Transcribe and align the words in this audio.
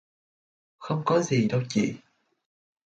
Không 0.77 1.01
có 1.05 1.21
gì 1.21 1.47
đâu 1.47 1.61
chị 1.69 1.93